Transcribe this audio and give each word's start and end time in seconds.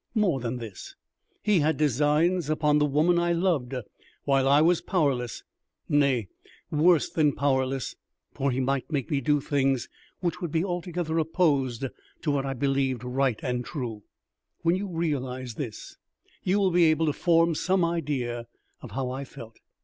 More 0.15 0.39
than 0.39 0.57
this, 0.57 0.95
he 1.43 1.59
had 1.59 1.77
designs 1.77 2.49
upon 2.49 2.79
the 2.79 2.87
woman 2.87 3.19
I 3.19 3.33
loved, 3.33 3.75
while 4.23 4.47
I 4.47 4.59
was 4.59 4.81
powerless, 4.81 5.43
nay, 5.87 6.27
worse 6.71 7.07
than 7.07 7.33
powerless, 7.35 7.95
for 8.33 8.49
he 8.49 8.59
might 8.59 8.89
make 8.91 9.11
me 9.11 9.21
do 9.21 9.39
things 9.39 9.89
which 10.19 10.41
would 10.41 10.51
be 10.51 10.65
altogether 10.65 11.19
opposed 11.19 11.85
to 12.23 12.31
what 12.31 12.47
I 12.47 12.55
believed 12.55 13.03
right 13.03 13.39
and 13.43 13.63
true. 13.63 14.01
When 14.63 14.75
you 14.75 14.87
realize 14.87 15.53
this, 15.53 15.97
you 16.41 16.57
will 16.59 16.71
be 16.71 16.85
able 16.85 17.05
to 17.05 17.13
form 17.13 17.53
some 17.53 17.85
idea 17.85 18.47
of 18.81 18.89
how 18.93 19.11
I 19.11 19.23
felt. 19.23 19.59